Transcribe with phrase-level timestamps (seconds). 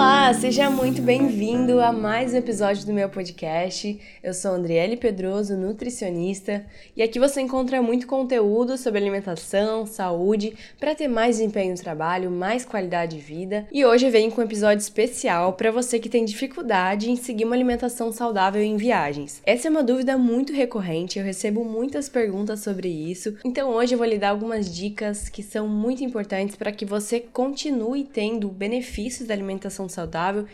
[0.00, 0.19] why.
[0.30, 3.98] Olá, seja muito bem-vindo a mais um episódio do meu podcast.
[4.22, 6.64] Eu sou Andriele Pedroso, nutricionista,
[6.96, 12.30] e aqui você encontra muito conteúdo sobre alimentação, saúde, para ter mais desempenho no trabalho,
[12.30, 13.66] mais qualidade de vida.
[13.72, 17.56] E hoje venho com um episódio especial para você que tem dificuldade em seguir uma
[17.56, 19.42] alimentação saudável em viagens.
[19.44, 23.36] Essa é uma dúvida muito recorrente, eu recebo muitas perguntas sobre isso.
[23.44, 27.18] Então hoje eu vou lhe dar algumas dicas que são muito importantes para que você
[27.18, 29.88] continue tendo benefícios da alimentação alimentação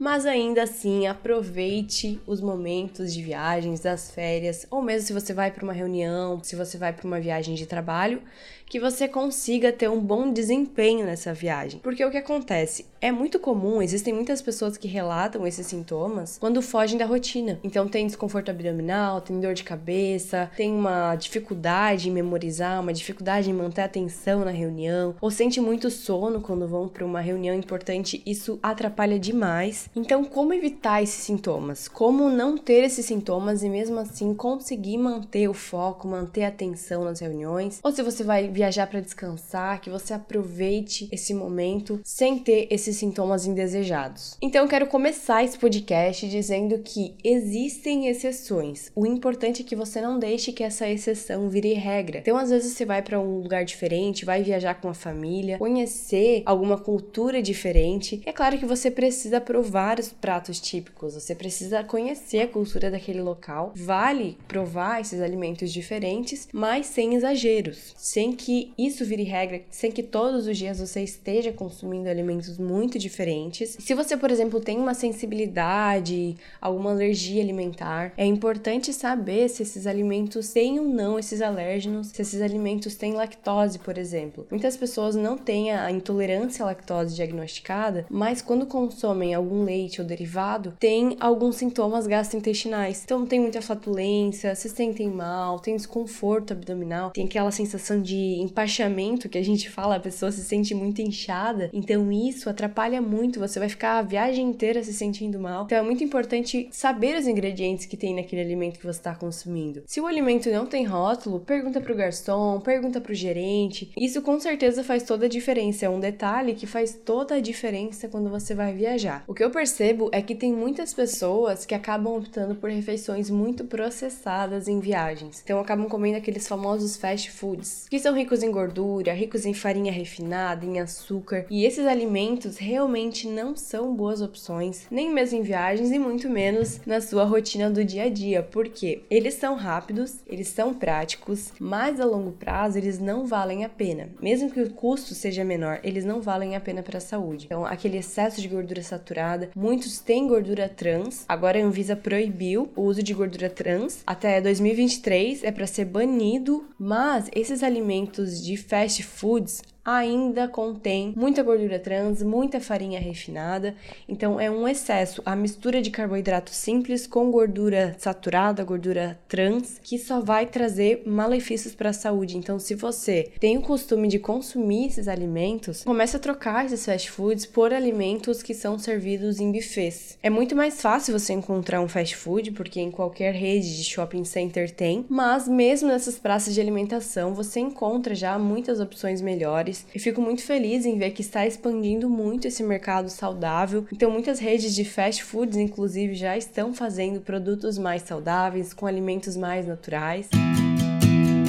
[0.01, 5.51] mas ainda assim aproveite os momentos de viagens, das férias, ou mesmo se você vai
[5.51, 8.23] para uma reunião, se você vai para uma viagem de trabalho,
[8.69, 11.81] que você consiga ter um bom desempenho nessa viagem.
[11.81, 12.85] Porque o que acontece?
[13.01, 17.59] É muito comum, existem muitas pessoas que relatam esses sintomas quando fogem da rotina.
[17.63, 23.51] Então tem desconforto abdominal, tem dor de cabeça, tem uma dificuldade em memorizar, uma dificuldade
[23.51, 28.23] em manter atenção na reunião, ou sente muito sono quando vão para uma reunião importante,
[28.25, 29.89] isso atrapalha demais.
[29.95, 31.89] Então, como evitar esses sintomas?
[31.89, 37.05] Como não ter esses sintomas e mesmo assim conseguir manter o foco, manter a atenção
[37.05, 37.81] nas reuniões?
[37.83, 42.97] Ou se você vai viajar para descansar, que você aproveite esse momento sem ter esses
[42.97, 44.37] sintomas indesejados.
[44.41, 48.91] Então quero começar esse podcast dizendo que existem exceções.
[48.95, 52.19] O importante é que você não deixe que essa exceção vire regra.
[52.19, 56.43] Então às vezes você vai para um lugar diferente, vai viajar com a família, conhecer
[56.47, 58.23] alguma cultura diferente.
[58.25, 63.21] É claro que você precisa provar os pratos típicos, você precisa conhecer a cultura daquele
[63.21, 63.73] local.
[63.77, 69.91] Vale provar esses alimentos diferentes, mas sem exageros, sem que que isso vire regra, sem
[69.91, 73.77] que todos os dias você esteja consumindo alimentos muito diferentes.
[73.79, 79.87] Se você, por exemplo, tem uma sensibilidade, alguma alergia alimentar, é importante saber se esses
[79.87, 84.47] alimentos têm ou não esses alérgenos, se esses alimentos têm lactose, por exemplo.
[84.51, 90.07] Muitas pessoas não têm a intolerância à lactose diagnosticada, mas quando consomem algum leite ou
[90.07, 93.03] derivado, têm alguns sintomas gastrointestinais.
[93.05, 99.29] Então tem muita flatulência, se sentem mal, tem desconforto abdominal, tem aquela sensação de empachamento
[99.29, 102.66] que a gente fala, a pessoa se sente muito inchada, então isso atrapalha
[103.01, 105.65] muito, você vai ficar a viagem inteira se sentindo mal.
[105.65, 109.83] Então é muito importante saber os ingredientes que tem naquele alimento que você está consumindo.
[109.87, 113.91] Se o alimento não tem rótulo, pergunta pro garçom, pergunta pro gerente.
[113.97, 118.09] Isso com certeza faz toda a diferença, é um detalhe que faz toda a diferença
[118.09, 119.25] quando você vai viajar.
[119.27, 123.65] O que eu percebo é que tem muitas pessoas que acabam optando por refeições muito
[123.65, 125.41] processadas em viagens.
[125.45, 129.93] Então acabam comendo aqueles famosos fast foods, que são ricos em gordura, ricos em farinha
[129.93, 135.91] refinada, em açúcar, e esses alimentos realmente não são boas opções, nem mesmo em viagens
[135.91, 140.49] e muito menos na sua rotina do dia a dia, porque eles são rápidos, eles
[140.49, 144.09] são práticos, mas a longo prazo eles não valem a pena.
[144.21, 147.47] Mesmo que o custo seja menor, eles não valem a pena para a saúde.
[147.47, 151.25] Então, aquele excesso de gordura saturada, muitos têm gordura trans.
[151.29, 156.67] Agora a Anvisa proibiu o uso de gordura trans até 2023 é para ser banido,
[156.79, 163.77] mas esses alimentos alimentos de fast foods ainda contém muita gordura trans, muita farinha refinada,
[164.09, 165.23] então é um excesso.
[165.25, 171.75] A mistura de carboidrato simples com gordura saturada, gordura trans, que só vai trazer malefícios
[171.75, 172.37] para a saúde.
[172.37, 177.11] Então, se você tem o costume de consumir esses alimentos, comece a trocar esses fast
[177.11, 180.19] foods por alimentos que são servidos em buffets.
[180.21, 184.25] É muito mais fácil você encontrar um fast food, porque em qualquer rede de shopping
[184.25, 189.99] center tem, mas mesmo nessas praças de alimentação você encontra já muitas opções melhores e
[189.99, 193.87] fico muito feliz em ver que está expandindo muito esse mercado saudável.
[193.93, 199.37] Então, muitas redes de fast foods, inclusive, já estão fazendo produtos mais saudáveis, com alimentos
[199.37, 200.29] mais naturais.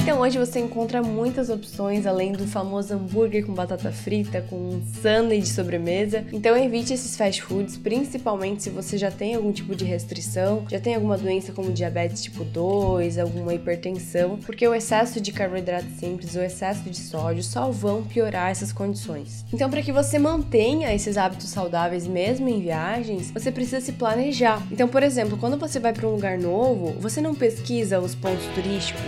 [0.07, 4.81] Então hoje você encontra muitas opções além do famoso hambúrguer com batata frita, com um
[5.01, 6.23] sundae de sobremesa.
[6.31, 10.79] Então evite esses fast foods, principalmente se você já tem algum tipo de restrição, já
[10.79, 16.35] tem alguma doença como diabetes tipo 2, alguma hipertensão, porque o excesso de carboidrato simples,
[16.35, 19.43] o excesso de sódio só vão piorar essas condições.
[19.51, 24.65] Então para que você mantenha esses hábitos saudáveis mesmo em viagens, você precisa se planejar.
[24.71, 28.45] Então, por exemplo, quando você vai para um lugar novo, você não pesquisa os pontos
[28.55, 29.03] turísticos,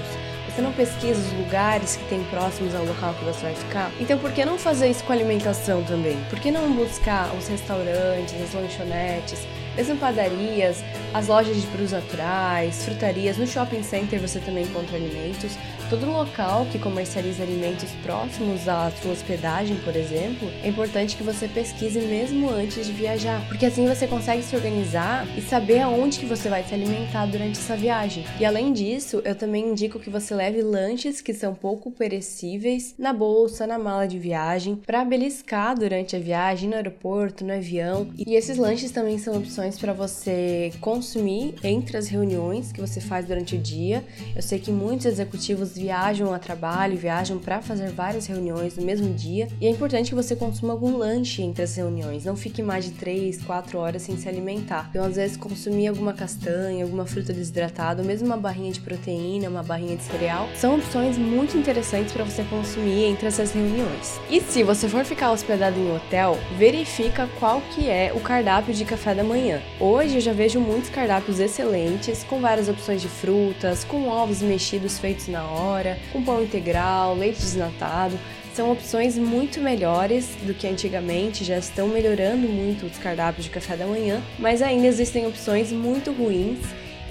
[0.60, 3.92] você não pesquisa os lugares que tem próximos ao local que você vai ficar?
[3.98, 6.18] Então por que não fazer isso com alimentação também?
[6.30, 10.84] Por que não buscar os restaurantes, as lanchonetes, mesmo padarias,
[11.14, 15.58] as lojas de produtos naturais, frutarias, no shopping center você também encontra alimentos
[15.90, 21.48] todo local que comercializa alimentos próximos à sua hospedagem, por exemplo, é importante que você
[21.48, 26.28] pesquise mesmo antes de viajar, porque assim você consegue se organizar e saber aonde que
[26.28, 28.24] você vai se alimentar durante essa viagem.
[28.40, 33.12] E além disso, eu também indico que você leve lanches que são pouco perecíveis na
[33.12, 38.08] bolsa, na mala de viagem, para beliscar durante a viagem no aeroporto, no avião.
[38.16, 43.26] E esses lanches também são opções para você consumir entre as reuniões que você faz
[43.26, 44.04] durante o dia.
[44.36, 49.14] Eu sei que muitos executivos viajam a trabalho, viajam para fazer várias reuniões no mesmo
[49.14, 52.24] dia, e é importante que você consuma algum lanche entre as reuniões.
[52.24, 54.88] Não fique mais de 3, 4 horas sem se alimentar.
[54.90, 59.50] Então, às vezes, consumir alguma castanha, alguma fruta desidratada, ou mesmo uma barrinha de proteína,
[59.50, 64.20] uma barrinha de cereal, são opções muito interessantes para você consumir entre essas reuniões.
[64.30, 68.74] E se você for ficar hospedado em um hotel, verifica qual que é o cardápio
[68.74, 69.49] de café da manhã.
[69.80, 75.00] Hoje eu já vejo muitos cardápios excelentes, com várias opções de frutas, com ovos mexidos
[75.00, 78.20] feitos na hora, com pão integral, leite desnatado.
[78.54, 83.78] São opções muito melhores do que antigamente, já estão melhorando muito os cardápios de café
[83.78, 86.60] da manhã, mas ainda existem opções muito ruins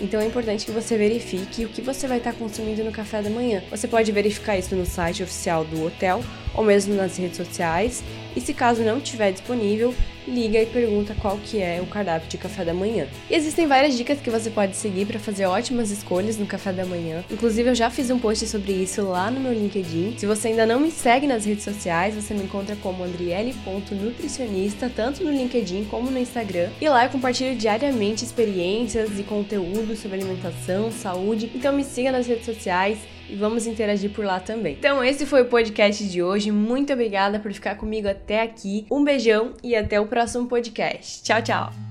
[0.01, 3.29] então é importante que você verifique o que você vai estar consumindo no café da
[3.29, 3.63] manhã.
[3.71, 6.23] Você pode verificar isso no site oficial do hotel
[6.55, 8.03] ou mesmo nas redes sociais.
[8.37, 9.95] E se caso não estiver disponível,
[10.29, 13.07] liga e pergunta qual que é o cardápio de café da manhã.
[13.31, 16.85] E existem várias dicas que você pode seguir para fazer ótimas escolhas no café da
[16.85, 17.25] manhã.
[17.31, 20.15] Inclusive eu já fiz um post sobre isso lá no meu LinkedIn.
[20.19, 25.25] Se você ainda não me segue nas redes sociais, você me encontra como andriele.nutricionista, tanto
[25.25, 26.69] no LinkedIn como no Instagram.
[26.81, 31.51] E lá eu compartilho diariamente experiências e conteúdos sobre alimentação, saúde.
[31.55, 32.99] Então me siga nas redes sociais
[33.29, 34.77] e vamos interagir por lá também.
[34.79, 36.51] Então, esse foi o podcast de hoje.
[36.51, 38.87] Muito obrigada por ficar comigo até aqui.
[38.91, 41.23] Um beijão e até o próximo podcast.
[41.23, 41.88] Tchau, tchau!